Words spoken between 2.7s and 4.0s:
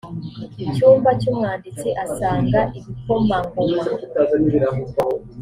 ibikomangoma